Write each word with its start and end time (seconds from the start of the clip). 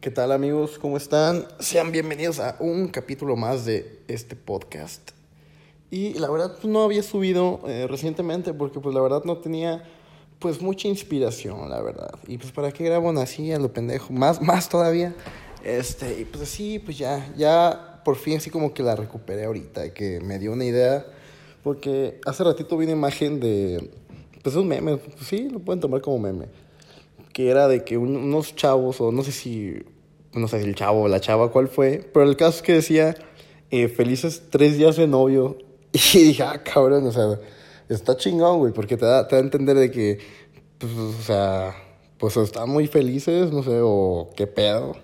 ¿Qué 0.00 0.10
tal 0.10 0.32
amigos? 0.32 0.78
¿Cómo 0.78 0.96
están? 0.96 1.44
Sean 1.58 1.92
bienvenidos 1.92 2.40
a 2.40 2.56
un 2.58 2.88
capítulo 2.88 3.36
más 3.36 3.66
de 3.66 3.98
este 4.08 4.34
podcast. 4.34 5.10
Y 5.90 6.14
la 6.14 6.30
verdad 6.30 6.56
pues, 6.58 6.64
no 6.64 6.82
había 6.82 7.02
subido 7.02 7.60
eh, 7.66 7.86
recientemente 7.86 8.54
porque 8.54 8.80
pues 8.80 8.94
la 8.94 9.02
verdad 9.02 9.24
no 9.26 9.36
tenía 9.36 9.84
pues 10.38 10.62
mucha 10.62 10.88
inspiración, 10.88 11.68
la 11.68 11.82
verdad. 11.82 12.12
Y 12.26 12.38
pues 12.38 12.50
para 12.50 12.72
qué 12.72 12.82
grabo 12.84 13.10
así 13.20 13.52
a 13.52 13.58
lo 13.58 13.74
pendejo, 13.74 14.10
más, 14.10 14.40
más 14.40 14.70
todavía. 14.70 15.14
Este, 15.62 16.18
y 16.18 16.24
pues 16.24 16.44
así, 16.44 16.78
pues 16.78 16.96
ya, 16.96 17.30
ya 17.36 18.00
por 18.02 18.16
fin 18.16 18.38
así 18.38 18.48
como 18.48 18.72
que 18.72 18.82
la 18.82 18.96
recuperé 18.96 19.44
ahorita, 19.44 19.92
que 19.92 20.18
me 20.20 20.38
dio 20.38 20.54
una 20.54 20.64
idea. 20.64 21.04
Porque 21.62 22.22
hace 22.24 22.42
ratito 22.42 22.74
vi 22.78 22.86
una 22.86 22.94
imagen 22.94 23.38
de, 23.38 23.90
pues 24.42 24.56
un 24.56 24.66
meme, 24.66 24.98
sí, 25.22 25.50
lo 25.50 25.58
pueden 25.58 25.80
tomar 25.80 26.00
como 26.00 26.18
meme 26.18 26.69
que 27.32 27.50
era 27.50 27.68
de 27.68 27.84
que 27.84 27.96
unos 27.96 28.54
chavos, 28.56 29.00
o 29.00 29.12
no 29.12 29.22
sé 29.22 29.32
si, 29.32 29.82
no 30.32 30.48
sé, 30.48 30.60
el 30.62 30.74
chavo 30.74 31.02
o 31.02 31.08
la 31.08 31.20
chava 31.20 31.50
cuál 31.50 31.68
fue, 31.68 32.08
pero 32.12 32.28
el 32.28 32.36
caso 32.36 32.56
es 32.56 32.62
que 32.62 32.72
decía, 32.74 33.16
eh, 33.70 33.88
felices 33.88 34.42
tres 34.50 34.76
días 34.76 34.96
de 34.96 35.06
novio. 35.06 35.56
Y 36.14 36.22
dije, 36.22 36.44
ah, 36.44 36.62
cabrón, 36.62 37.04
o 37.06 37.12
sea, 37.12 37.40
está 37.88 38.16
chingón, 38.16 38.58
güey, 38.58 38.72
porque 38.72 38.96
te 38.96 39.04
da, 39.06 39.26
te 39.26 39.34
da 39.34 39.42
a 39.42 39.44
entender 39.44 39.76
de 39.76 39.90
que, 39.90 40.18
pues, 40.78 40.92
o 40.92 41.22
sea, 41.22 41.74
pues 42.16 42.36
están 42.36 42.68
muy 42.68 42.86
felices, 42.86 43.50
no 43.52 43.62
sé, 43.62 43.80
o 43.82 44.30
qué 44.36 44.46
pedo. 44.46 44.94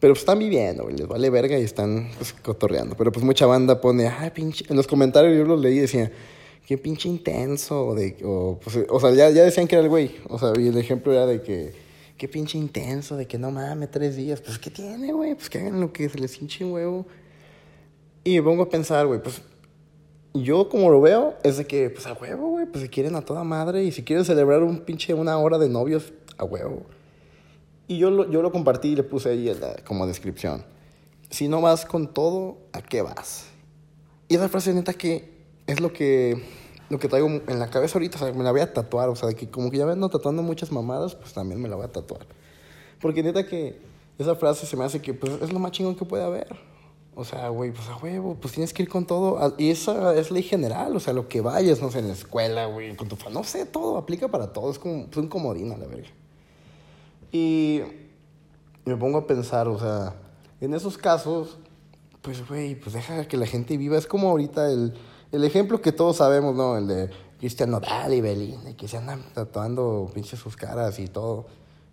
Pero 0.00 0.14
pues 0.14 0.20
están 0.20 0.38
viviendo, 0.38 0.84
güey, 0.84 0.96
les 0.96 1.08
vale 1.08 1.28
verga 1.28 1.58
y 1.58 1.64
están 1.64 2.10
pues, 2.16 2.32
cotorreando. 2.32 2.96
Pero 2.96 3.10
pues 3.10 3.24
mucha 3.24 3.46
banda 3.46 3.80
pone, 3.80 4.06
ay, 4.06 4.30
pinche. 4.30 4.64
En 4.68 4.76
los 4.76 4.86
comentarios 4.86 5.36
yo 5.36 5.44
los 5.44 5.60
leí 5.60 5.76
y 5.76 5.80
decía, 5.80 6.12
qué 6.68 6.76
pinche 6.76 7.08
intenso. 7.08 7.94
De, 7.94 8.18
o, 8.22 8.60
pues, 8.62 8.78
o 8.90 9.00
sea, 9.00 9.10
ya, 9.12 9.30
ya 9.30 9.42
decían 9.42 9.66
que 9.66 9.74
era 9.74 9.82
el 9.82 9.88
güey. 9.88 10.16
O 10.28 10.38
sea, 10.38 10.52
y 10.58 10.68
el 10.68 10.76
ejemplo 10.76 11.14
era 11.14 11.24
de 11.24 11.40
que, 11.40 11.72
qué 12.18 12.28
pinche 12.28 12.58
intenso, 12.58 13.16
de 13.16 13.26
que 13.26 13.38
no 13.38 13.50
mames, 13.50 13.90
tres 13.90 14.16
días. 14.16 14.42
Pues, 14.42 14.58
¿qué 14.58 14.68
tiene, 14.68 15.14
güey? 15.14 15.34
Pues 15.34 15.48
que 15.48 15.60
hagan 15.60 15.80
lo 15.80 15.94
que 15.94 16.10
se 16.10 16.18
les 16.18 16.38
hinche 16.40 16.66
un 16.66 16.72
huevo. 16.72 17.06
Y 18.22 18.36
me 18.36 18.42
pongo 18.42 18.64
a 18.64 18.68
pensar, 18.68 19.06
güey, 19.06 19.22
pues, 19.22 19.40
yo 20.34 20.68
como 20.68 20.90
lo 20.90 21.00
veo, 21.00 21.36
es 21.42 21.56
de 21.56 21.66
que, 21.66 21.88
pues, 21.88 22.06
a 22.06 22.12
huevo, 22.12 22.50
güey, 22.50 22.66
pues, 22.66 22.84
se 22.84 22.90
quieren 22.90 23.16
a 23.16 23.22
toda 23.22 23.44
madre. 23.44 23.84
Y 23.84 23.90
si 23.90 24.02
quieren 24.02 24.26
celebrar 24.26 24.62
un 24.62 24.80
pinche 24.80 25.14
una 25.14 25.38
hora 25.38 25.56
de 25.56 25.70
novios, 25.70 26.12
a 26.36 26.44
huevo. 26.44 26.82
Y 27.86 27.96
yo 27.96 28.10
lo, 28.10 28.30
yo 28.30 28.42
lo 28.42 28.52
compartí 28.52 28.88
y 28.88 28.96
le 28.96 29.04
puse 29.04 29.30
ahí 29.30 29.50
como 29.86 30.06
descripción. 30.06 30.66
Si 31.30 31.48
no 31.48 31.62
vas 31.62 31.86
con 31.86 32.12
todo, 32.12 32.58
¿a 32.74 32.82
qué 32.82 33.00
vas? 33.00 33.46
Y 34.28 34.34
esa 34.34 34.50
frase 34.50 34.74
neta 34.74 34.92
que 34.92 35.37
es 35.68 35.80
lo 35.80 35.92
que, 35.92 36.42
lo 36.88 36.98
que 36.98 37.08
traigo 37.08 37.28
en 37.28 37.58
la 37.58 37.70
cabeza 37.70 37.98
ahorita, 37.98 38.16
o 38.16 38.20
sea, 38.20 38.32
me 38.32 38.42
la 38.42 38.50
voy 38.50 38.62
a 38.62 38.72
tatuar, 38.72 39.10
o 39.10 39.14
sea, 39.14 39.32
que 39.34 39.48
como 39.48 39.70
que 39.70 39.76
ya 39.76 39.86
me 39.86 39.92
ando 39.92 40.08
tatuando 40.08 40.42
muchas 40.42 40.72
mamadas, 40.72 41.14
pues 41.14 41.32
también 41.34 41.60
me 41.60 41.68
la 41.68 41.76
voy 41.76 41.84
a 41.84 41.92
tatuar. 41.92 42.26
Porque 43.00 43.22
neta 43.22 43.46
que 43.46 43.78
esa 44.18 44.34
frase 44.34 44.66
se 44.66 44.76
me 44.76 44.84
hace 44.84 45.00
que 45.00 45.14
pues, 45.14 45.40
es 45.42 45.52
lo 45.52 45.58
más 45.58 45.70
chingón 45.72 45.94
que 45.94 46.04
puede 46.04 46.24
haber. 46.24 46.56
O 47.14 47.24
sea, 47.24 47.48
güey, 47.50 47.70
pues 47.72 47.86
a 47.88 47.96
huevo, 47.96 48.36
pues 48.40 48.54
tienes 48.54 48.72
que 48.72 48.82
ir 48.82 48.88
con 48.88 49.04
todo. 49.04 49.54
Y 49.58 49.70
esa 49.70 50.14
es 50.14 50.30
ley 50.30 50.42
general, 50.42 50.96
o 50.96 51.00
sea, 51.00 51.12
lo 51.12 51.28
que 51.28 51.42
vayas, 51.42 51.82
no 51.82 51.90
sé, 51.90 51.98
en 51.98 52.08
la 52.08 52.14
escuela, 52.14 52.66
güey, 52.66 52.96
con 52.96 53.08
tu 53.08 53.16
familia, 53.16 53.40
no 53.40 53.44
sé, 53.44 53.66
todo, 53.66 53.98
aplica 53.98 54.28
para 54.28 54.52
todo, 54.52 54.70
es 54.70 54.78
como 54.78 55.06
un 55.14 55.28
comodín 55.28 55.70
a 55.72 55.76
la 55.76 55.86
verga. 55.86 56.08
Y 57.30 57.82
me 58.86 58.96
pongo 58.96 59.18
a 59.18 59.26
pensar, 59.26 59.68
o 59.68 59.78
sea, 59.78 60.14
en 60.62 60.72
esos 60.72 60.96
casos, 60.96 61.58
pues, 62.22 62.48
güey, 62.48 62.74
pues 62.74 62.94
deja 62.94 63.28
que 63.28 63.36
la 63.36 63.46
gente 63.46 63.76
viva. 63.76 63.98
Es 63.98 64.06
como 64.06 64.30
ahorita 64.30 64.70
el, 64.70 64.94
el 65.32 65.44
ejemplo 65.44 65.80
que 65.80 65.92
todos 65.92 66.16
sabemos, 66.16 66.54
¿no? 66.54 66.76
El 66.76 66.86
de 66.86 67.10
Cristian 67.38 67.70
Nodal 67.70 68.12
y 68.14 68.20
Belinda, 68.20 68.76
que 68.76 68.88
se 68.88 68.96
andan 68.96 69.22
tatuando 69.34 70.10
pinches 70.14 70.38
sus 70.38 70.56
caras 70.56 70.98
y 70.98 71.08
todo. 71.08 71.46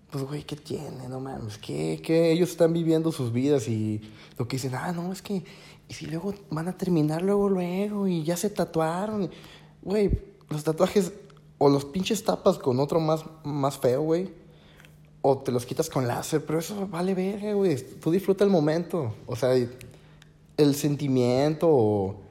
Pues, 0.09 0.23
güey, 0.23 0.43
¿qué 0.43 0.55
tiene? 0.55 1.09
No 1.09 1.19
mames, 1.19 1.57
¿qué? 1.57 1.99
¿Qué? 2.03 2.31
Ellos 2.31 2.49
están 2.49 2.73
viviendo 2.73 3.11
sus 3.11 3.33
vidas 3.33 3.67
y 3.67 4.01
lo 4.37 4.47
que 4.47 4.55
dicen, 4.55 4.73
ah, 4.75 4.91
no, 4.91 5.11
es 5.11 5.21
que, 5.21 5.43
y 5.87 5.93
si 5.93 6.05
luego 6.05 6.33
van 6.49 6.67
a 6.67 6.77
terminar 6.77 7.21
luego, 7.21 7.49
luego, 7.49 8.07
y 8.07 8.23
ya 8.23 8.37
se 8.37 8.49
tatuaron. 8.49 9.29
Güey, 9.81 10.17
los 10.49 10.63
tatuajes, 10.63 11.11
o 11.57 11.69
los 11.69 11.85
pinches 11.85 12.23
tapas 12.23 12.57
con 12.57 12.79
otro 12.79 12.99
más, 12.99 13.25
más 13.43 13.77
feo, 13.77 14.01
güey, 14.01 14.33
o 15.21 15.37
te 15.39 15.51
los 15.51 15.65
quitas 15.65 15.89
con 15.89 16.07
láser, 16.07 16.45
pero 16.45 16.59
eso 16.59 16.87
vale 16.87 17.13
verga, 17.13 17.53
güey. 17.53 17.75
Tú 17.99 18.11
disfruta 18.11 18.43
el 18.43 18.49
momento, 18.49 19.13
o 19.25 19.35
sea, 19.35 19.53
el 19.53 20.75
sentimiento, 20.75 22.21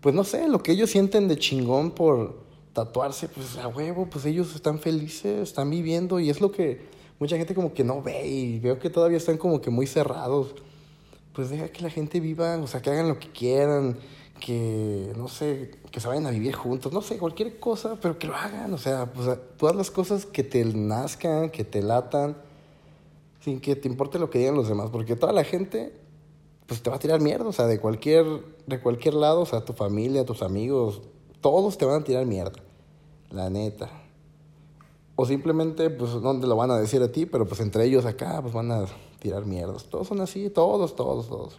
pues 0.00 0.14
no 0.14 0.24
sé, 0.24 0.48
lo 0.48 0.62
que 0.62 0.72
ellos 0.72 0.90
sienten 0.90 1.28
de 1.28 1.38
chingón 1.38 1.90
por 1.90 2.40
tatuarse, 2.72 3.28
pues 3.28 3.56
a 3.58 3.68
huevo, 3.68 4.06
pues 4.06 4.24
ellos 4.24 4.54
están 4.54 4.78
felices, 4.78 5.40
están 5.40 5.70
viviendo 5.70 6.20
y 6.20 6.30
es 6.30 6.40
lo 6.40 6.52
que 6.52 6.80
mucha 7.18 7.36
gente 7.36 7.54
como 7.54 7.74
que 7.74 7.84
no 7.84 8.02
ve 8.02 8.26
y 8.26 8.58
veo 8.58 8.78
que 8.78 8.90
todavía 8.90 9.18
están 9.18 9.36
como 9.36 9.60
que 9.60 9.70
muy 9.70 9.86
cerrados. 9.86 10.54
Pues 11.34 11.50
deja 11.50 11.68
que 11.68 11.82
la 11.82 11.90
gente 11.90 12.18
viva, 12.18 12.56
o 12.56 12.66
sea, 12.66 12.82
que 12.82 12.90
hagan 12.90 13.08
lo 13.08 13.18
que 13.18 13.30
quieran, 13.30 13.98
que 14.40 15.12
no 15.16 15.28
sé, 15.28 15.72
que 15.90 16.00
se 16.00 16.08
vayan 16.08 16.26
a 16.26 16.30
vivir 16.30 16.54
juntos, 16.54 16.92
no 16.92 17.02
sé, 17.02 17.18
cualquier 17.18 17.60
cosa, 17.60 17.98
pero 18.00 18.18
que 18.18 18.26
lo 18.26 18.34
hagan, 18.34 18.72
o 18.72 18.78
sea, 18.78 19.12
pues 19.12 19.38
todas 19.56 19.76
las 19.76 19.90
cosas 19.90 20.26
que 20.26 20.42
te 20.42 20.64
nazcan, 20.64 21.50
que 21.50 21.62
te 21.62 21.82
latan, 21.82 22.36
sin 23.40 23.60
que 23.60 23.76
te 23.76 23.86
importe 23.86 24.18
lo 24.18 24.30
que 24.30 24.38
digan 24.38 24.54
los 24.54 24.68
demás, 24.68 24.90
porque 24.90 25.14
toda 25.14 25.32
la 25.32 25.44
gente 25.44 25.92
pues 26.70 26.82
te 26.82 26.88
va 26.88 26.94
a 26.94 26.98
tirar 27.00 27.20
mierda, 27.20 27.46
o 27.48 27.52
sea, 27.52 27.66
de 27.66 27.80
cualquier, 27.80 28.24
de 28.68 28.78
cualquier 28.78 29.14
lado, 29.14 29.40
o 29.40 29.44
sea, 29.44 29.64
tu 29.64 29.72
familia, 29.72 30.24
tus 30.24 30.40
amigos, 30.40 31.02
todos 31.40 31.76
te 31.76 31.84
van 31.84 32.02
a 32.02 32.04
tirar 32.04 32.26
mierda, 32.26 32.60
la 33.32 33.50
neta. 33.50 33.90
O 35.16 35.26
simplemente, 35.26 35.90
pues, 35.90 36.14
no 36.14 36.38
te 36.38 36.46
lo 36.46 36.54
van 36.54 36.70
a 36.70 36.78
decir 36.78 37.02
a 37.02 37.10
ti, 37.10 37.26
pero 37.26 37.44
pues 37.44 37.58
entre 37.58 37.86
ellos 37.86 38.06
acá, 38.06 38.40
pues 38.40 38.54
van 38.54 38.70
a 38.70 38.84
tirar 39.18 39.46
mierdas. 39.46 39.86
Todos 39.86 40.06
son 40.06 40.20
así, 40.20 40.48
todos, 40.48 40.94
todos, 40.94 41.26
todos. 41.26 41.58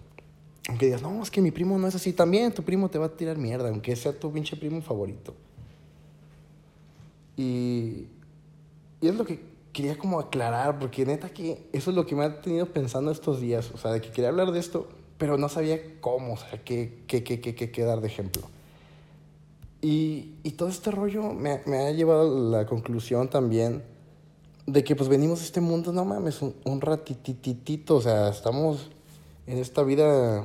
Aunque 0.69 0.85
digas, 0.85 1.01
no, 1.01 1.21
es 1.21 1.29
que 1.29 1.41
mi 1.41 1.51
primo 1.51 1.77
no 1.77 1.87
es 1.87 1.95
así, 1.95 2.13
también 2.13 2.53
tu 2.53 2.63
primo 2.63 2.87
te 2.87 2.97
va 2.97 3.07
a 3.07 3.09
tirar 3.09 3.37
mierda, 3.37 3.67
aunque 3.67 3.93
sea 3.97 4.17
tu 4.17 4.31
pinche 4.31 4.55
primo 4.55 4.81
favorito. 4.81 5.33
Y, 7.35 8.07
y 9.01 9.07
es 9.09 9.15
lo 9.15 9.25
que 9.25 9.43
quería 9.73 9.97
como 9.97 10.21
aclarar, 10.21 10.79
porque 10.79 11.05
neta 11.05 11.33
que 11.33 11.67
eso 11.73 11.89
es 11.89 11.97
lo 11.97 12.05
que 12.05 12.15
me 12.15 12.23
ha 12.23 12.41
tenido 12.41 12.67
pensando 12.67 13.11
estos 13.11 13.41
días, 13.41 13.71
o 13.73 13.77
sea, 13.77 13.91
de 13.91 13.99
que 13.99 14.09
quería 14.09 14.29
hablar 14.29 14.53
de 14.53 14.59
esto, 14.59 14.87
pero 15.21 15.37
no 15.37 15.49
sabía 15.49 15.79
cómo, 16.01 16.33
o 16.33 16.37
sea, 16.37 16.63
qué, 16.65 17.03
qué, 17.05 17.23
qué, 17.23 17.37
qué, 17.37 17.83
dar 17.83 18.01
de 18.01 18.07
ejemplo. 18.07 18.41
Y, 19.79 20.33
y 20.41 20.53
todo 20.53 20.67
este 20.67 20.89
rollo 20.89 21.31
me, 21.31 21.61
me, 21.67 21.77
ha 21.77 21.91
llevado 21.91 22.55
a 22.55 22.57
la 22.57 22.65
conclusión 22.65 23.29
también 23.29 23.83
de 24.65 24.83
que 24.83 24.95
pues 24.95 25.09
venimos 25.09 25.41
a 25.41 25.43
este 25.43 25.61
mundo, 25.61 25.93
no 25.93 26.05
mames, 26.05 26.41
un, 26.41 26.55
un 26.63 26.81
ratititito, 26.81 27.97
o 27.97 28.01
sea, 28.01 28.29
estamos 28.29 28.89
en 29.45 29.59
esta 29.59 29.83
vida, 29.83 30.43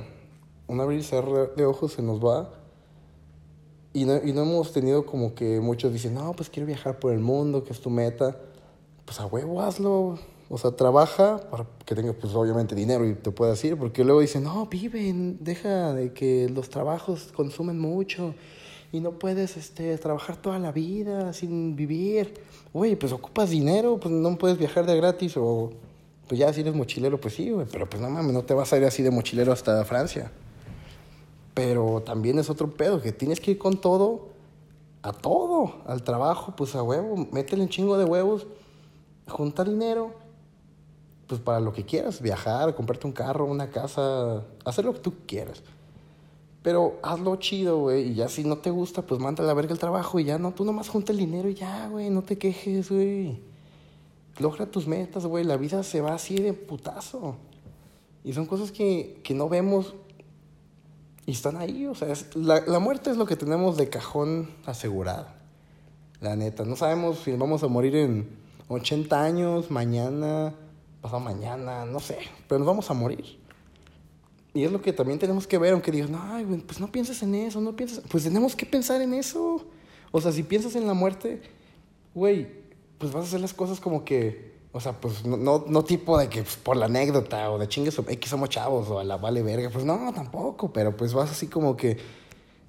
un 0.67 0.79
abrir 0.79 0.99
y 0.99 1.03
cerrar 1.03 1.55
de 1.55 1.65
ojos 1.65 1.93
se 1.93 2.03
nos 2.03 2.23
va. 2.23 2.53
Y 3.93 4.05
no, 4.05 4.17
y 4.23 4.31
no 4.31 4.43
hemos 4.43 4.73
tenido 4.73 5.07
como 5.07 5.33
que 5.33 5.59
muchos 5.59 5.91
dicen, 5.91 6.13
no, 6.13 6.33
pues 6.33 6.51
quiero 6.51 6.67
viajar 6.67 6.99
por 6.99 7.13
el 7.13 7.19
mundo, 7.19 7.63
que 7.63 7.73
es 7.73 7.81
tu 7.81 7.89
meta. 7.89 8.37
Pues 9.05 9.19
a 9.19 9.25
huevo, 9.25 9.59
hazlo. 9.59 10.19
O 10.49 10.57
sea, 10.57 10.71
trabaja 10.71 11.41
para 11.49 11.65
que 11.85 11.93
tengas, 11.93 12.15
pues 12.15 12.33
obviamente, 12.33 12.73
dinero 12.73 13.05
y 13.05 13.15
te 13.15 13.31
puedas 13.31 13.61
ir, 13.65 13.77
porque 13.77 14.05
luego 14.05 14.21
dicen, 14.21 14.43
no, 14.43 14.65
vive, 14.67 15.13
deja 15.39 15.93
de 15.93 16.13
que 16.13 16.49
los 16.49 16.69
trabajos 16.69 17.33
consumen 17.35 17.77
mucho 17.77 18.33
y 18.93 19.01
no 19.01 19.11
puedes 19.11 19.57
este, 19.57 19.97
trabajar 19.97 20.37
toda 20.37 20.57
la 20.57 20.71
vida 20.71 21.33
sin 21.33 21.75
vivir. 21.75 22.33
Oye, 22.71 22.95
pues 22.95 23.11
ocupas 23.11 23.49
dinero, 23.49 23.99
pues 23.99 24.13
no 24.13 24.37
puedes 24.37 24.57
viajar 24.57 24.85
de 24.85 24.95
gratis 24.95 25.35
o, 25.35 25.73
pues 26.29 26.39
ya 26.39 26.53
si 26.53 26.61
eres 26.61 26.73
mochilero, 26.73 27.19
pues 27.19 27.33
sí, 27.33 27.51
güey, 27.51 27.67
pero 27.69 27.89
pues 27.89 28.01
no 28.01 28.09
mames, 28.09 28.31
no 28.31 28.43
te 28.43 28.53
vas 28.53 28.71
a 28.71 28.77
ir 28.77 28.85
así 28.85 29.03
de 29.03 29.11
mochilero 29.11 29.51
hasta 29.51 29.83
Francia. 29.83 30.31
Pero 31.53 32.01
también 32.05 32.39
es 32.39 32.49
otro 32.49 32.71
pedo, 32.71 33.01
que 33.01 33.11
tienes 33.11 33.41
que 33.41 33.51
ir 33.51 33.57
con 33.57 33.81
todo, 33.81 34.29
a 35.01 35.11
todo, 35.11 35.81
al 35.87 36.03
trabajo, 36.03 36.53
pues 36.55 36.73
a 36.75 36.83
huevo, 36.83 37.27
métele 37.33 37.63
un 37.63 37.69
chingo 37.69 37.97
de 37.97 38.05
huevos, 38.05 38.47
junta 39.27 39.65
dinero 39.65 40.26
pues 41.27 41.41
para 41.41 41.59
lo 41.59 41.73
que 41.73 41.83
quieras, 41.83 42.21
viajar, 42.21 42.73
comprarte 42.73 43.05
un 43.05 43.13
carro, 43.13 43.45
una 43.45 43.69
casa, 43.69 44.43
hacer 44.65 44.85
lo 44.85 44.93
que 44.93 44.99
tú 44.99 45.13
quieras. 45.27 45.61
Pero 46.63 46.99
hazlo 47.03 47.35
chido, 47.35 47.79
güey, 47.79 48.11
y 48.11 48.15
ya 48.15 48.29
si 48.29 48.43
no 48.43 48.57
te 48.57 48.69
gusta, 48.69 49.01
pues 49.01 49.19
manda 49.19 49.43
la 49.43 49.53
verga 49.53 49.73
el 49.73 49.79
trabajo 49.79 50.19
y 50.19 50.25
ya 50.25 50.37
no, 50.37 50.53
tú 50.53 50.65
nomás 50.65 50.89
junta 50.89 51.11
el 51.11 51.17
dinero 51.17 51.49
y 51.49 51.53
ya, 51.53 51.87
güey, 51.89 52.09
no 52.09 52.23
te 52.23 52.37
quejes, 52.37 52.89
güey. 52.89 53.39
Logra 54.39 54.65
tus 54.65 54.87
metas, 54.87 55.25
güey, 55.25 55.43
la 55.43 55.57
vida 55.57 55.83
se 55.83 56.01
va 56.01 56.13
así 56.13 56.37
de 56.37 56.53
putazo. 56.53 57.35
Y 58.23 58.33
son 58.33 58.45
cosas 58.45 58.71
que, 58.71 59.21
que 59.23 59.33
no 59.33 59.49
vemos 59.49 59.95
y 61.25 61.31
están 61.31 61.57
ahí, 61.57 61.85
o 61.87 61.95
sea, 61.95 62.13
la, 62.35 62.61
la 62.65 62.79
muerte 62.79 63.09
es 63.09 63.17
lo 63.17 63.25
que 63.25 63.35
tenemos 63.35 63.75
de 63.75 63.89
cajón 63.89 64.49
asegurado. 64.65 65.27
La 66.21 66.35
neta, 66.35 66.63
no 66.63 66.77
sabemos 66.77 67.19
si 67.19 67.33
vamos 67.33 67.63
a 67.63 67.67
morir 67.67 67.95
en 67.97 68.29
80 68.69 69.23
años, 69.23 69.69
mañana, 69.69 70.53
pasado 71.07 71.19
mañana, 71.19 71.85
no 71.85 71.99
sé, 71.99 72.17
pero 72.47 72.59
nos 72.59 72.67
vamos 72.67 72.89
a 72.89 72.93
morir. 72.93 73.39
Y 74.53 74.63
es 74.63 74.71
lo 74.71 74.81
que 74.81 74.93
también 74.93 75.19
tenemos 75.19 75.45
que 75.45 75.57
ver, 75.57 75.73
aunque 75.73 75.91
digas, 75.91 76.09
no, 76.09 76.19
pues 76.65 76.79
no 76.79 76.91
pienses 76.91 77.21
en 77.21 77.35
eso, 77.35 77.61
no 77.61 77.75
pienses, 77.75 78.01
pues 78.09 78.23
tenemos 78.23 78.55
que 78.55 78.65
pensar 78.65 79.01
en 79.01 79.13
eso. 79.13 79.65
O 80.11 80.21
sea, 80.21 80.31
si 80.31 80.43
piensas 80.43 80.75
en 80.75 80.87
la 80.87 80.93
muerte, 80.93 81.41
güey, 82.15 82.47
pues 82.97 83.11
vas 83.11 83.25
a 83.25 83.27
hacer 83.27 83.41
las 83.41 83.53
cosas 83.53 83.79
como 83.79 84.03
que, 84.03 84.57
O 84.71 84.79
sea, 84.79 84.99
pues 84.99 85.25
no, 85.25 85.37
no, 85.37 85.65
no 85.67 85.83
tipo 85.83 86.17
de 86.17 86.29
que 86.29 86.43
pues, 86.43 86.55
por 86.57 86.77
la 86.77 86.85
anécdota 86.85 87.49
o 87.51 87.57
de 87.57 87.67
chingues 87.67 87.97
X 87.97 88.29
somos 88.29 88.49
chavos 88.49 88.89
o 88.89 88.99
a 88.99 89.03
la 89.03 89.17
vale 89.17 89.41
verga. 89.41 89.69
Pues 89.69 89.85
no, 89.85 90.11
tampoco, 90.13 90.71
pero 90.71 90.95
pues 90.95 91.13
vas 91.13 91.31
así 91.31 91.47
como 91.47 91.75
que 91.75 91.97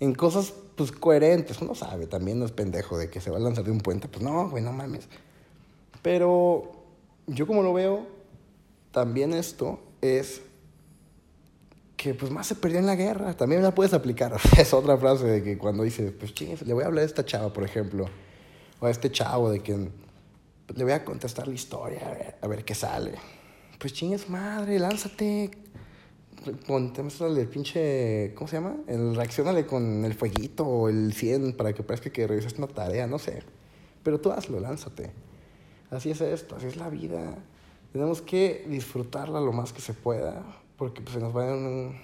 en 0.00 0.14
cosas 0.14 0.52
pues 0.76 0.93
coherentes. 0.93 1.61
Uno 1.61 1.75
sabe, 1.75 2.06
también 2.06 2.38
no 2.38 2.46
es 2.46 2.52
pendejo 2.52 2.96
de 2.96 3.11
que 3.11 3.20
se 3.20 3.31
va 3.31 3.37
a 3.37 3.40
lanzar 3.40 3.64
de 3.64 3.70
un 3.70 3.81
puente. 3.81 4.08
Pues 4.08 4.23
no, 4.23 4.49
güey, 4.49 4.62
no 4.62 4.73
mames. 4.73 5.08
Pero 6.02 6.73
yo 7.26 7.46
como 7.46 7.62
lo 7.62 7.73
veo, 7.73 8.06
también 8.90 9.32
esto 9.32 9.81
es 10.00 10.43
que 11.99 12.14
pues 12.14 12.31
más 12.31 12.46
se 12.46 12.55
perdió 12.55 12.79
en 12.79 12.87
la 12.87 12.94
guerra. 12.94 13.35
También 13.35 13.62
la 13.62 13.75
puedes 13.75 13.93
aplicar. 13.93 14.35
es 14.58 14.73
otra 14.73 14.96
frase 14.96 15.26
de 15.26 15.43
que 15.43 15.58
cuando 15.58 15.82
dices, 15.82 16.12
pues 16.12 16.32
chingues, 16.32 16.62
le 16.62 16.73
voy 16.73 16.85
a 16.85 16.87
hablar 16.87 17.02
a 17.02 17.06
esta 17.06 17.26
chava, 17.26 17.52
por 17.52 17.64
ejemplo. 17.64 18.06
O 18.81 18.87
a 18.87 18.90
este 18.90 19.11
chavo 19.11 19.50
de 19.50 19.61
que 19.61 19.90
le 20.75 20.85
voy 20.85 20.93
a 20.93 21.05
contestar 21.05 21.49
la 21.49 21.55
historia, 21.55 22.37
a 22.40 22.46
ver, 22.46 22.64
qué 22.64 22.75
sale. 22.75 23.14
Pues 23.79 23.93
chingues 23.93 24.31
madre, 24.31 24.79
lánzate. 24.79 25.50
Ponte 26.67 27.02
el 27.02 27.49
pinche. 27.49 28.32
¿Cómo 28.37 28.46
se 28.46 28.56
llama? 28.56 28.76
El 28.87 29.17
reaccionale 29.17 29.67
con 29.67 30.05
el 30.05 30.14
fueguito 30.14 30.64
o 30.64 30.88
el 30.88 31.12
100 31.12 31.56
para 31.56 31.73
que 31.73 31.82
parezca 31.82 32.11
que 32.11 32.26
revisaste 32.29 32.62
una 32.62 32.73
tarea, 32.73 33.08
no 33.08 33.19
sé. 33.19 33.43
Pero 34.05 34.20
tú 34.20 34.31
hazlo, 34.31 34.61
lánzate. 34.61 35.11
Así 35.90 36.11
es 36.11 36.20
esto, 36.20 36.55
así 36.55 36.67
es 36.67 36.76
la 36.76 36.88
vida. 36.90 37.38
Tenemos 37.93 38.20
que 38.20 38.67
disfrutarla 38.69 39.40
lo 39.40 39.52
más 39.52 39.73
que 39.73 39.81
se 39.81 39.94
pueda, 39.94 40.44
porque 40.76 41.00
pues, 41.00 41.14
se 41.14 41.20
nos 41.20 41.32
van 41.32 42.00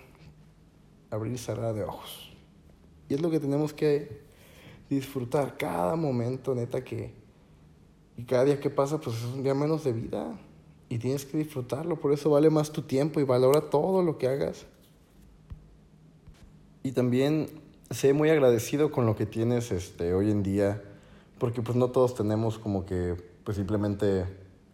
a 1.11 1.15
abrir 1.15 1.33
y 1.33 1.39
cerrar 1.39 1.75
de 1.75 1.85
ojos. 1.85 2.33
Y 3.09 3.15
es 3.15 3.21
lo 3.21 3.31
que 3.31 3.41
tenemos 3.41 3.73
que 3.73 4.23
disfrutar 4.89 5.57
cada 5.57 5.97
momento, 5.97 6.55
neta, 6.55 6.83
que 6.83 7.25
y 8.17 8.25
cada 8.25 8.45
día 8.45 8.61
que 8.61 8.71
pasa, 8.71 9.01
pues 9.01 9.17
es 9.17 9.25
un 9.25 9.43
día 9.43 9.55
menos 9.55 9.85
de 9.85 9.93
vida. 9.93 10.39
Y 10.89 10.99
tienes 10.99 11.25
que 11.25 11.37
disfrutarlo. 11.39 11.97
Por 11.97 12.13
eso 12.13 12.31
vale 12.31 12.51
más 12.51 12.71
tu 12.71 12.83
tiempo 12.83 13.21
y 13.21 13.25
valora 13.25 13.63
todo 13.63 14.03
lo 14.03 14.19
que 14.19 14.29
hagas. 14.29 14.67
Y 16.83 16.93
también 16.93 17.49
sé 17.91 18.13
muy 18.13 18.31
agradecido 18.31 18.93
con 18.93 19.07
lo 19.07 19.17
que 19.17 19.27
tienes 19.27 19.73
este, 19.73 20.15
hoy 20.15 20.31
en 20.31 20.43
día. 20.43 20.83
Porque 21.39 21.63
pues 21.63 21.77
no 21.77 21.89
todos 21.91 22.15
tenemos 22.15 22.59
como 22.59 22.87
que 22.87 23.17
pues 23.43 23.57
simplemente 23.57 24.25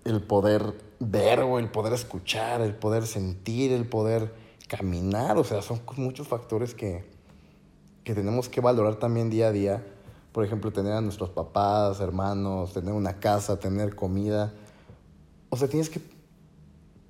el 0.05 0.23
poder 0.23 0.75
ver 0.99 1.41
o 1.41 1.59
el 1.59 1.71
poder 1.71 1.93
escuchar, 1.93 2.61
el 2.61 2.75
poder 2.75 3.07
sentir, 3.07 3.73
el 3.73 3.87
poder 3.87 4.33
caminar. 4.69 5.37
O 5.39 5.45
sea, 5.45 5.63
son 5.63 5.81
muchos 5.97 6.29
factores 6.29 6.75
que, 6.75 7.05
que 8.05 8.15
tenemos 8.15 8.49
que 8.49 8.61
valorar 8.61 8.97
también 8.97 9.31
día 9.31 9.49
a 9.49 9.53
día 9.53 9.85
por 10.33 10.45
ejemplo, 10.45 10.73
tener 10.73 10.93
a 10.93 11.01
nuestros 11.01 11.31
papás, 11.31 12.01
hermanos, 12.01 12.73
tener 12.73 12.93
una 12.93 13.19
casa, 13.19 13.59
tener 13.59 13.97
comida. 13.97 14.53
O 15.49 15.57
sea, 15.57 15.69
tienes 15.69 15.91
que 15.91 16.01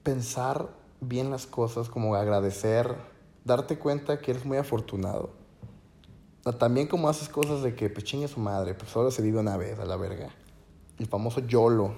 pensar 0.02 0.70
bien 1.00 1.30
las 1.30 1.46
cosas, 1.46 1.90
como 1.90 2.14
agradecer, 2.14 2.94
darte 3.44 3.78
cuenta 3.78 4.20
que 4.20 4.30
eres 4.30 4.44
muy 4.44 4.56
afortunado. 4.56 5.30
También 6.58 6.86
como 6.86 7.08
haces 7.08 7.28
cosas 7.28 7.62
de 7.62 7.74
que, 7.74 7.90
pues 7.90 8.04
chingue 8.04 8.26
su 8.26 8.40
madre, 8.40 8.74
pues 8.74 8.90
solo 8.90 9.10
se 9.10 9.20
vive 9.20 9.38
una 9.38 9.58
vez 9.58 9.78
a 9.78 9.84
la 9.84 9.96
verga. 9.96 10.30
El 10.98 11.06
famoso 11.06 11.40
YOLO. 11.40 11.94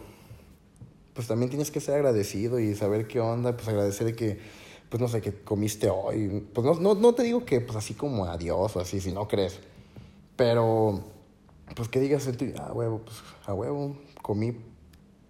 Pues 1.14 1.26
también 1.26 1.50
tienes 1.50 1.70
que 1.70 1.81
ser 1.81 1.94
agradecido 1.94 2.59
y 2.59 2.75
saber 2.75 3.06
qué 3.06 3.20
onda, 3.20 3.56
pues 3.56 3.69
agradecer 3.69 4.14
que, 4.17 4.38
pues 4.88 5.00
no 5.00 5.09
sé, 5.09 5.20
que 5.20 5.32
comiste 5.32 5.91
hoy. 5.91 6.47
Pues 6.53 6.67
no, 6.67 6.75
no, 6.75 6.94
no 6.94 7.14
te 7.14 7.23
digo 7.23 7.44
que, 7.44 7.61
pues 7.61 7.76
así 7.76 7.94
como 7.94 8.25
adiós 8.25 8.76
o 8.76 8.81
así, 8.81 9.00
si 9.00 9.12
no 9.12 9.29
crees. 9.29 9.59
Pero 10.37 11.05
pues 11.75 11.88
que 11.88 12.00
digas, 12.00 12.29
a 12.59 12.73
huevo, 12.73 13.00
pues 13.05 13.17
a 13.47 13.55
huevo, 13.55 13.97
comí. 14.20 14.56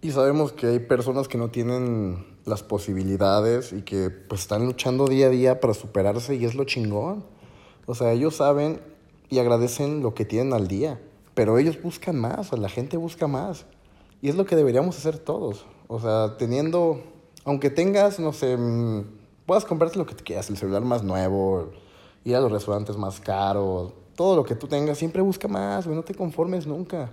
Y 0.01 0.11
sabemos 0.11 0.51
que 0.51 0.67
hay 0.67 0.79
personas 0.79 1.27
que 1.27 1.37
no 1.37 1.49
tienen 1.49 2.25
las 2.45 2.63
posibilidades 2.63 3.71
y 3.71 3.83
que 3.83 4.09
pues 4.09 4.41
están 4.41 4.65
luchando 4.65 5.07
día 5.07 5.27
a 5.27 5.29
día 5.29 5.59
para 5.61 5.73
superarse 5.73 6.35
y 6.35 6.45
es 6.45 6.55
lo 6.55 6.65
chingón. 6.65 7.25
O 7.85 7.95
sea, 7.95 8.11
ellos 8.11 8.35
saben 8.35 8.81
y 9.29 9.39
agradecen 9.39 10.01
lo 10.01 10.13
que 10.13 10.25
tienen 10.25 10.53
al 10.53 10.67
día, 10.67 11.01
pero 11.33 11.57
ellos 11.57 11.81
buscan 11.81 12.19
más, 12.19 12.53
o 12.53 12.57
la 12.57 12.69
gente 12.69 12.97
busca 12.97 13.27
más. 13.27 13.65
Y 14.23 14.29
es 14.29 14.35
lo 14.35 14.45
que 14.45 14.55
deberíamos 14.55 14.97
hacer 14.97 15.19
todos. 15.19 15.65
O 15.89 15.99
sea, 15.99 16.37
teniendo, 16.37 17.03
aunque 17.43 17.69
tengas, 17.69 18.19
no 18.19 18.31
sé, 18.31 18.55
mm, 18.55 19.03
puedas 19.45 19.65
comprarte 19.65 19.97
lo 19.97 20.05
que 20.05 20.15
te 20.15 20.23
quieras, 20.23 20.49
el 20.49 20.55
celular 20.55 20.81
más 20.81 21.03
nuevo, 21.03 21.71
ir 22.23 22.37
a 22.37 22.39
los 22.39 22.49
restaurantes 22.49 22.95
más 22.95 23.19
caros, 23.19 23.91
todo 24.15 24.37
lo 24.37 24.45
que 24.45 24.55
tú 24.55 24.67
tengas, 24.67 24.97
siempre 24.97 25.21
busca 25.21 25.49
más, 25.49 25.85
güey, 25.85 25.97
no 25.97 26.03
te 26.03 26.15
conformes 26.15 26.65
nunca. 26.65 27.11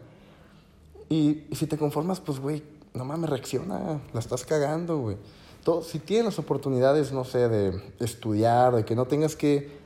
Y, 1.08 1.48
si 1.50 1.66
te 1.66 1.76
conformas, 1.76 2.20
pues, 2.20 2.38
güey, 2.38 2.62
no 2.94 3.04
mames, 3.04 3.28
reacciona, 3.28 4.00
la 4.12 4.20
estás 4.20 4.44
cagando, 4.44 4.98
güey. 4.98 5.16
si 5.82 5.98
tienes 5.98 6.26
las 6.26 6.38
oportunidades, 6.38 7.10
no 7.10 7.24
sé, 7.24 7.48
de 7.48 7.82
estudiar, 7.98 8.76
de 8.76 8.84
que 8.84 8.94
no 8.94 9.06
tengas 9.06 9.34
que 9.34 9.80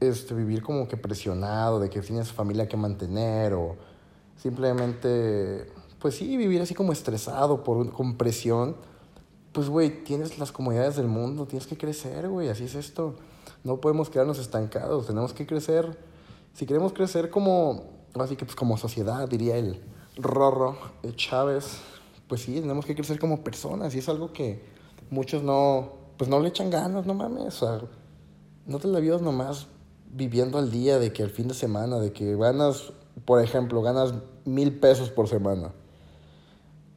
este, 0.00 0.32
vivir 0.32 0.62
como 0.62 0.88
que 0.88 0.96
presionado, 0.96 1.80
de 1.80 1.90
que 1.90 2.00
tienes 2.00 2.32
familia 2.32 2.66
que 2.66 2.78
mantener 2.78 3.52
o 3.52 3.76
simplemente, 4.36 5.75
pues 6.06 6.18
sí, 6.18 6.36
vivir 6.36 6.62
así 6.62 6.72
como 6.72 6.92
estresado 6.92 7.64
por, 7.64 7.90
con 7.90 8.16
presión, 8.16 8.76
pues, 9.50 9.68
güey, 9.68 10.04
tienes 10.04 10.38
las 10.38 10.52
comodidades 10.52 10.94
del 10.94 11.08
mundo, 11.08 11.46
tienes 11.46 11.66
que 11.66 11.76
crecer, 11.76 12.28
güey, 12.28 12.48
así 12.48 12.62
es 12.62 12.76
esto. 12.76 13.16
No 13.64 13.80
podemos 13.80 14.08
quedarnos 14.08 14.38
estancados, 14.38 15.08
tenemos 15.08 15.32
que 15.32 15.48
crecer 15.48 15.98
si 16.54 16.64
queremos 16.64 16.92
crecer 16.92 17.28
como, 17.28 17.86
así 18.14 18.36
que 18.36 18.44
pues 18.44 18.54
como 18.54 18.76
sociedad, 18.76 19.28
diría 19.28 19.56
el 19.56 19.82
Rorro 20.16 20.78
Chávez, 21.16 21.78
pues 22.28 22.42
sí, 22.42 22.60
tenemos 22.60 22.86
que 22.86 22.94
crecer 22.94 23.18
como 23.18 23.42
personas 23.42 23.92
y 23.96 23.98
es 23.98 24.08
algo 24.08 24.32
que 24.32 24.62
muchos 25.10 25.42
no, 25.42 25.88
pues 26.18 26.30
no 26.30 26.38
le 26.38 26.50
echan 26.50 26.70
ganas, 26.70 27.04
no 27.04 27.14
mames, 27.14 27.60
o 27.60 27.66
sea, 27.66 27.88
no 28.64 28.78
te 28.78 28.86
la 28.86 29.00
vivas 29.00 29.22
nomás 29.22 29.66
viviendo 30.08 30.56
al 30.56 30.70
día 30.70 31.00
de 31.00 31.12
que 31.12 31.24
al 31.24 31.30
fin 31.30 31.48
de 31.48 31.54
semana, 31.54 31.98
de 31.98 32.12
que 32.12 32.36
ganas, 32.36 32.92
por 33.24 33.42
ejemplo, 33.42 33.82
ganas 33.82 34.14
mil 34.44 34.78
pesos 34.78 35.10
por 35.10 35.26
semana. 35.26 35.72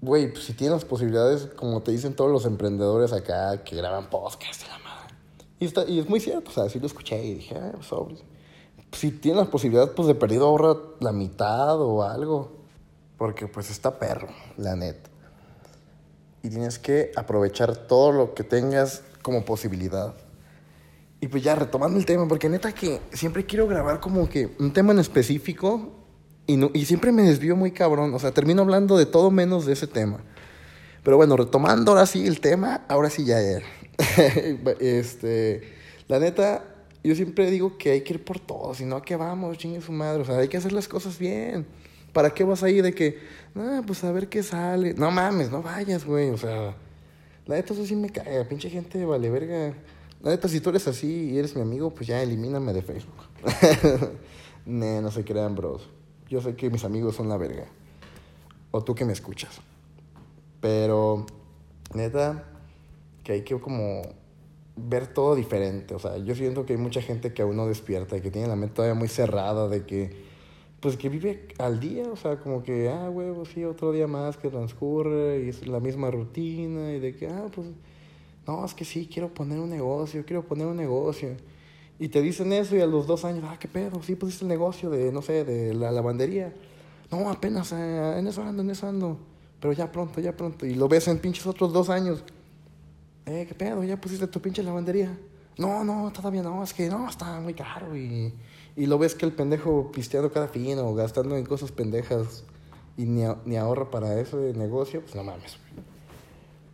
Güey, 0.01 0.31
pues 0.31 0.45
si 0.45 0.53
tienes 0.53 0.85
posibilidades, 0.85 1.47
como 1.55 1.81
te 1.81 1.91
dicen 1.91 2.15
todos 2.15 2.31
los 2.31 2.45
emprendedores 2.45 3.11
acá 3.11 3.63
que 3.63 3.75
graban 3.75 4.09
podcast 4.09 4.61
de 4.61 4.67
la 4.69 4.79
madre. 4.79 5.13
Y, 5.59 5.65
está, 5.65 5.85
y 5.85 5.99
es 5.99 6.07
muy 6.07 6.19
cierto, 6.19 6.51
o 6.51 6.53
sea, 6.53 6.69
sí 6.69 6.79
lo 6.79 6.87
escuché 6.87 7.21
y 7.23 7.33
dije, 7.35 7.55
ah, 7.55 7.73
sobres 7.81 8.23
si 8.91 9.11
tienes 9.11 9.43
la 9.43 9.51
posibilidad, 9.51 9.91
pues 9.91 10.07
de 10.07 10.15
perdido 10.15 10.47
ahorra 10.47 10.75
la 10.99 11.11
mitad 11.11 11.79
o 11.81 12.03
algo. 12.03 12.57
Porque 13.17 13.47
pues 13.47 13.69
está 13.69 13.99
perro, 13.99 14.29
la 14.57 14.75
neta. 14.75 15.09
Y 16.41 16.49
tienes 16.49 16.79
que 16.79 17.11
aprovechar 17.15 17.75
todo 17.75 18.11
lo 18.11 18.33
que 18.33 18.43
tengas 18.43 19.03
como 19.21 19.43
posibilidad. 19.43 20.15
Y 21.19 21.27
pues 21.27 21.43
ya 21.43 21.55
retomando 21.55 21.99
el 21.99 22.05
tema, 22.05 22.27
porque 22.27 22.47
neta 22.47 22.71
que 22.71 23.01
siempre 23.11 23.45
quiero 23.45 23.67
grabar 23.67 23.99
como 23.99 24.29
que 24.29 24.55
un 24.57 24.71
tema 24.71 24.93
en 24.93 24.99
específico 24.99 25.98
y, 26.49 26.85
siempre 26.85 27.11
me 27.11 27.23
desvío 27.23 27.55
muy 27.55 27.71
cabrón. 27.71 28.13
O 28.13 28.19
sea, 28.19 28.31
termino 28.31 28.61
hablando 28.61 28.97
de 28.97 29.05
todo 29.05 29.29
menos 29.29 29.65
de 29.65 29.73
ese 29.73 29.87
tema. 29.87 30.19
Pero 31.03 31.17
bueno, 31.17 31.37
retomando 31.37 31.91
ahora 31.91 32.05
sí 32.05 32.25
el 32.25 32.39
tema, 32.39 32.85
ahora 32.87 33.09
sí 33.09 33.23
ya 33.23 33.39
es. 33.39 33.63
este, 34.79 35.61
la 36.07 36.19
neta, 36.19 36.63
yo 37.03 37.15
siempre 37.15 37.49
digo 37.51 37.77
que 37.77 37.91
hay 37.91 38.01
que 38.01 38.15
ir 38.15 38.25
por 38.25 38.39
todo, 38.39 38.73
si 38.73 38.85
no, 38.85 38.97
¿a 38.97 39.01
qué 39.01 39.15
vamos? 39.15 39.57
Chingue 39.57 39.81
su 39.81 39.91
madre. 39.91 40.23
O 40.23 40.25
sea, 40.25 40.37
hay 40.37 40.47
que 40.47 40.57
hacer 40.57 40.71
las 40.71 40.87
cosas 40.87 41.19
bien. 41.19 41.65
¿Para 42.13 42.31
qué 42.31 42.43
vas 42.43 42.63
ahí 42.63 42.81
de 42.81 42.93
que, 42.93 43.19
ah, 43.55 43.81
pues 43.85 44.03
a 44.03 44.11
ver 44.11 44.27
qué 44.27 44.41
sale? 44.41 44.95
No 44.95 45.11
mames, 45.11 45.51
no 45.51 45.61
vayas, 45.61 46.03
güey. 46.03 46.31
O 46.31 46.37
sea, 46.37 46.75
la 47.45 47.55
neta, 47.55 47.73
eso 47.73 47.85
sí 47.85 47.95
me 47.95 48.09
cae. 48.09 48.43
Pinche 48.45 48.69
gente 48.69 49.05
vale 49.05 49.29
verga. 49.29 49.73
La 50.21 50.31
neta, 50.31 50.47
si 50.47 50.59
tú 50.59 50.71
eres 50.71 50.87
así 50.87 51.29
y 51.31 51.37
eres 51.37 51.55
mi 51.55 51.61
amigo, 51.61 51.91
pues 51.91 52.07
ya 52.07 52.21
elimíname 52.21 52.73
de 52.73 52.81
Facebook. 52.81 53.15
no 54.65 55.11
se 55.11 55.23
crean, 55.23 55.55
bros. 55.55 55.87
Yo 56.29 56.41
sé 56.41 56.55
que 56.55 56.69
mis 56.69 56.85
amigos 56.85 57.15
son 57.15 57.27
la 57.27 57.37
verga. 57.37 57.65
O 58.71 58.83
tú 58.83 58.93
que 58.93 59.03
me 59.03 59.13
escuchas. 59.13 59.61
Pero, 60.61 61.25
neta, 61.93 62.43
que 63.23 63.33
hay 63.33 63.41
que 63.43 63.59
como 63.59 64.01
ver 64.75 65.07
todo 65.07 65.35
diferente. 65.35 65.95
O 65.95 65.99
sea, 65.99 66.17
yo 66.17 66.35
siento 66.35 66.65
que 66.65 66.73
hay 66.73 66.79
mucha 66.79 67.01
gente 67.01 67.33
que 67.33 67.41
aún 67.41 67.55
no 67.55 67.67
despierta 67.67 68.17
y 68.17 68.21
que 68.21 68.31
tiene 68.31 68.47
la 68.47 68.55
mente 68.55 68.75
todavía 68.75 68.95
muy 68.95 69.07
cerrada 69.07 69.67
de 69.67 69.85
que, 69.85 70.11
pues 70.79 70.97
que 70.97 71.09
vive 71.09 71.47
al 71.57 71.79
día, 71.79 72.07
o 72.11 72.15
sea, 72.15 72.39
como 72.39 72.63
que, 72.63 72.89
ah, 72.89 73.09
huevo, 73.09 73.45
sí, 73.45 73.63
otro 73.65 73.91
día 73.91 74.07
más 74.07 74.37
que 74.37 74.49
transcurre 74.49 75.43
y 75.43 75.49
es 75.49 75.67
la 75.67 75.79
misma 75.79 76.11
rutina 76.11 76.93
y 76.93 76.99
de 76.99 77.15
que, 77.15 77.27
ah, 77.27 77.47
pues, 77.53 77.67
no, 78.47 78.65
es 78.65 78.73
que 78.73 78.85
sí, 78.85 79.09
quiero 79.11 79.33
poner 79.33 79.59
un 79.59 79.69
negocio, 79.69 80.23
quiero 80.25 80.43
poner 80.43 80.67
un 80.67 80.77
negocio. 80.77 81.35
Y 81.99 82.07
te 82.07 82.21
dicen 82.21 82.53
eso 82.53 82.75
y 82.75 82.81
a 82.81 82.87
los 82.87 83.05
dos 83.05 83.25
años, 83.25 83.43
ah, 83.47 83.57
qué 83.59 83.67
pedo, 83.67 84.01
sí 84.01 84.15
pusiste 84.15 84.45
el 84.45 84.49
negocio 84.49 84.89
de, 84.89 85.11
no 85.11 85.21
sé, 85.21 85.43
de 85.43 85.73
la 85.73 85.91
lavandería. 85.91 86.53
No, 87.11 87.29
apenas, 87.29 87.71
eh, 87.73 88.15
en 88.17 88.27
eso 88.27 88.41
ando, 88.41 88.61
en 88.61 88.69
eso 88.69 88.87
ando. 88.87 89.17
Pero 89.59 89.73
ya 89.73 89.91
pronto, 89.91 90.21
ya 90.21 90.35
pronto. 90.35 90.65
Y 90.65 90.75
lo 90.75 90.87
ves 90.87 91.07
en 91.09 91.19
pinches 91.19 91.45
otros 91.45 91.73
dos 91.73 91.89
años 91.89 92.23
eh, 93.29 93.45
¿qué 93.47 93.53
pedo? 93.53 93.83
¿Ya 93.83 94.01
pusiste 94.01 94.25
tu 94.25 94.41
pinche 94.41 94.63
lavandería? 94.63 95.15
No, 95.57 95.83
no, 95.83 96.11
todavía 96.11 96.41
no, 96.41 96.63
es 96.63 96.73
que 96.73 96.89
no, 96.89 97.07
está 97.07 97.39
muy 97.39 97.53
caro 97.53 97.95
y, 97.95 98.33
y 98.75 98.85
lo 98.87 98.97
ves 98.97 99.13
que 99.13 99.25
el 99.25 99.33
pendejo 99.33 99.91
pisteando 99.91 100.31
cada 100.31 100.47
fin 100.47 100.79
o 100.79 100.95
gastando 100.95 101.37
en 101.37 101.45
cosas 101.45 101.71
pendejas 101.71 102.43
y 102.97 103.05
ni, 103.05 103.23
ni 103.45 103.57
ahorra 103.57 103.91
para 103.91 104.19
ese 104.19 104.35
negocio, 104.55 105.01
pues 105.01 105.13
no 105.13 105.23
mames. 105.23 105.57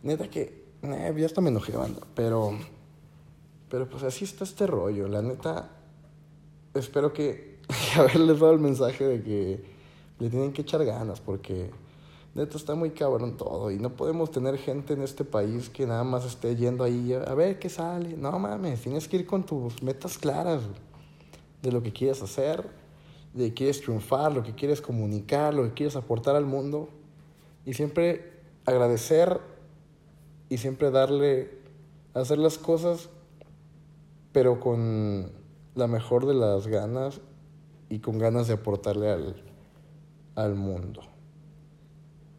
neta 0.02 0.30
que, 0.30 0.64
eh, 0.82 1.14
ya 1.14 1.26
hasta 1.26 1.42
me 1.42 1.50
enojé, 1.50 1.74
pero, 2.14 2.56
pero 3.68 3.88
pues 3.88 4.02
así 4.02 4.24
está 4.24 4.44
este 4.44 4.66
rollo, 4.66 5.08
la 5.08 5.22
neta, 5.22 5.70
espero 6.74 7.12
que 7.12 7.58
haberles 7.96 8.38
dado 8.40 8.52
el 8.52 8.60
mensaje 8.60 9.04
de 9.06 9.22
que 9.22 9.64
le 10.18 10.30
tienen 10.30 10.52
que 10.52 10.62
echar 10.62 10.84
ganas, 10.84 11.20
porque 11.20 11.70
neta 12.34 12.56
está 12.56 12.74
muy 12.74 12.90
cabrón 12.90 13.36
todo, 13.36 13.70
y 13.70 13.78
no 13.78 13.90
podemos 13.90 14.30
tener 14.30 14.58
gente 14.58 14.92
en 14.92 15.02
este 15.02 15.24
país 15.24 15.68
que 15.68 15.86
nada 15.86 16.04
más 16.04 16.24
esté 16.24 16.54
yendo 16.54 16.84
ahí 16.84 17.12
a 17.12 17.34
ver 17.34 17.58
qué 17.58 17.68
sale, 17.68 18.16
no 18.16 18.38
mames, 18.38 18.82
tienes 18.82 19.08
que 19.08 19.16
ir 19.16 19.26
con 19.26 19.44
tus 19.44 19.82
metas 19.82 20.18
claras 20.18 20.62
de 21.62 21.72
lo 21.72 21.82
que 21.82 21.92
quieres 21.92 22.22
hacer, 22.22 22.68
de 23.34 23.48
que 23.48 23.54
quieres 23.54 23.80
triunfar, 23.80 24.32
lo 24.32 24.42
que 24.42 24.54
quieres 24.54 24.80
comunicar, 24.80 25.54
lo 25.54 25.64
que 25.64 25.72
quieres 25.72 25.96
aportar 25.96 26.36
al 26.36 26.46
mundo, 26.46 26.88
y 27.64 27.74
siempre 27.74 28.32
agradecer 28.64 29.40
y 30.48 30.58
siempre 30.58 30.90
darle, 30.90 31.58
hacer 32.14 32.38
las 32.38 32.58
cosas, 32.58 33.08
pero 34.36 34.60
con 34.60 35.32
la 35.76 35.86
mejor 35.86 36.26
de 36.26 36.34
las 36.34 36.66
ganas 36.66 37.22
y 37.88 38.00
con 38.00 38.18
ganas 38.18 38.48
de 38.48 38.52
aportarle 38.52 39.08
al, 39.08 39.34
al 40.34 40.54
mundo. 40.54 41.00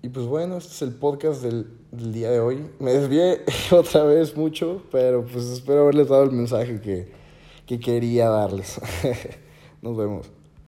Y 0.04 0.10
pues 0.10 0.28
bueno, 0.28 0.58
este 0.58 0.74
es 0.74 0.82
el 0.84 0.94
podcast 0.94 1.42
del, 1.42 1.66
día 1.92 2.30
de 2.30 2.40
hoy. 2.40 2.70
Me 2.78 2.94
desvié 2.94 3.42
otra 3.72 4.04
vez 4.04 4.38
mucho, 4.38 4.84
pero 4.92 5.26
pues 5.26 5.46
espero 5.46 5.82
haberles 5.82 6.10
dado 6.10 6.22
el 6.26 6.34
mensaje 6.34 6.80
que, 6.80 7.12
que 7.66 7.80
quería 7.80 8.30
darles. 8.30 8.80
Nos 9.82 9.98
vemos. 9.98 10.37